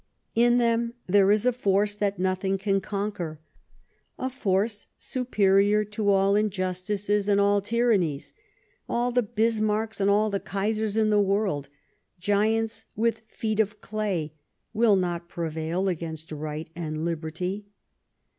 In 0.33 0.57
them 0.57 0.95
there 1.05 1.29
is 1.29 1.45
a 1.45 1.53
force 1.53 1.95
that 1.95 2.17
nothing 2.17 2.57
can 2.57 2.79
conquer; 2.79 3.39
a 4.17 4.31
force 4.31 4.87
superior 4.97 5.85
to 5.85 6.09
all 6.09 6.35
injustices 6.35 7.29
and 7.29 7.39
all 7.39 7.61
tyrannies— 7.61 8.33
all 8.89 9.11
the 9.11 9.21
Bismarcks 9.21 10.01
and 10.01 10.09
all 10.09 10.31
the 10.31 10.39
Kaisers 10.39 10.97
in 10.97 11.11
the 11.11 11.21
world, 11.21 11.69
giants 12.19 12.87
with 12.95 13.21
feet 13.27 13.59
of 13.59 13.79
clay, 13.79 14.33
will 14.73 14.95
not 14.95 15.29
prevail 15.29 15.87
against 15.87 16.31
Right 16.31 16.71
and 16.75 17.05
Liberty. 17.05 17.67